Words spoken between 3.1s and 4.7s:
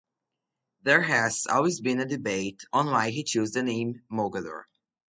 he chose the name Mogadore.